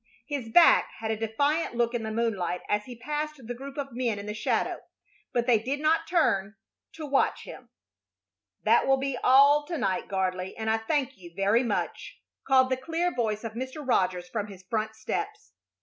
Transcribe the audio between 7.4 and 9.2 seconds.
him. "That will be